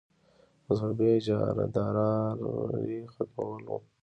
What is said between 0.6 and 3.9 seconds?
مذهبي اجاراداري ختمول وو.